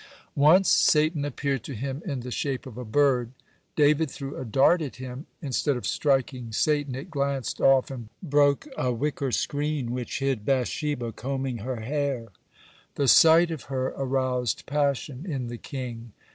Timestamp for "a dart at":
4.35-4.95